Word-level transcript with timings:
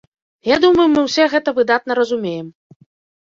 Я 0.51 0.55
думаю, 0.63 0.85
мы 0.93 1.03
ўсе 1.07 1.27
гэта 1.33 1.53
выдатна 1.59 1.97
разумеем. 1.99 2.47